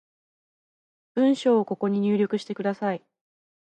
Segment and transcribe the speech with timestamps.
[1.13, 3.03] 文章をここに入力してください